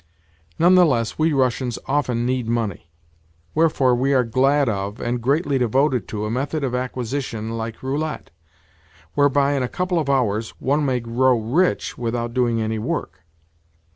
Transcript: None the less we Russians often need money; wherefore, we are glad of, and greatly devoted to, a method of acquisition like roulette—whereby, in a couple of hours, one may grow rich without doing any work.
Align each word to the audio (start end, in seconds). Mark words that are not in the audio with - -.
None 0.57 0.73
the 0.73 0.83
less 0.83 1.19
we 1.19 1.31
Russians 1.31 1.77
often 1.85 2.25
need 2.25 2.47
money; 2.47 2.89
wherefore, 3.53 3.93
we 3.93 4.15
are 4.15 4.23
glad 4.23 4.67
of, 4.67 4.99
and 4.99 5.21
greatly 5.21 5.59
devoted 5.59 6.07
to, 6.07 6.25
a 6.25 6.31
method 6.31 6.63
of 6.63 6.73
acquisition 6.73 7.55
like 7.55 7.83
roulette—whereby, 7.83 9.53
in 9.53 9.61
a 9.61 9.69
couple 9.69 9.99
of 9.99 10.09
hours, 10.09 10.55
one 10.57 10.83
may 10.87 11.01
grow 11.01 11.39
rich 11.39 11.99
without 11.99 12.33
doing 12.33 12.59
any 12.59 12.79
work. 12.79 13.21